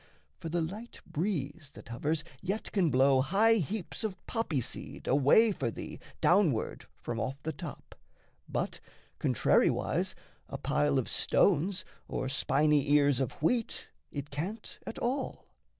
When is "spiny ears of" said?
12.29-13.33